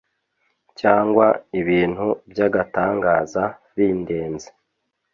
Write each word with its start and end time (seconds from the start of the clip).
cyangwa 0.79 1.27
ibintu 1.61 2.05
by'agatangaza 2.31 3.43
bindenze 3.75 4.47